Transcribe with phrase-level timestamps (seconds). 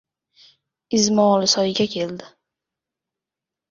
[0.99, 2.35] Izmolisoyga keldi.